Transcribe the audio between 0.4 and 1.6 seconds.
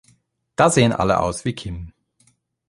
Da sehen alle aus wie